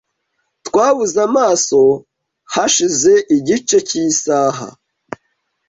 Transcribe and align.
Twabuze 0.67 1.17
amaso 1.27 1.79
hashize 2.53 3.13
igice 3.37 3.77
cyisaha. 3.89 4.67